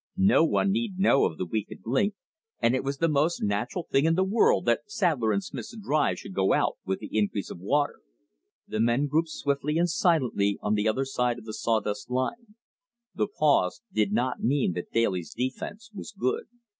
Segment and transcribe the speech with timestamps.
[0.17, 2.15] No one need know of the weakened link,
[2.59, 6.17] and it was the most natural thing in the world that Sadler & Smith's drive
[6.17, 7.99] should go out with the increase of water.
[8.67, 12.55] The men grouped swiftly and silently on the other side of the sawdust line.
[13.13, 16.45] The pause did not mean that Daly's defense was good.